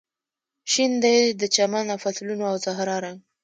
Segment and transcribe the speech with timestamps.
[0.71, 3.19] شین دی د چمن او فصلونو او زهرا رنګ